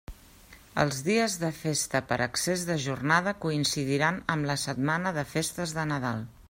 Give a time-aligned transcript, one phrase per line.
[0.83, 5.91] Els dies de festa per excés de jornada coincidiran amb la setmana de festes de
[5.95, 6.31] Nadal.